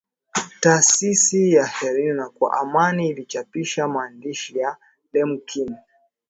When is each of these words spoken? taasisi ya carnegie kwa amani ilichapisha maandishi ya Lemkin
taasisi 0.59 1.53
ya 1.53 1.65
carnegie 1.79 2.29
kwa 2.35 2.57
amani 2.57 3.09
ilichapisha 3.09 3.87
maandishi 3.87 4.57
ya 4.59 4.77
Lemkin 5.13 5.75